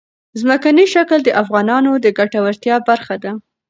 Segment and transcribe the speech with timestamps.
[0.41, 3.31] ځمکنی شکل د افغانانو د ګټورتیا برخه ده.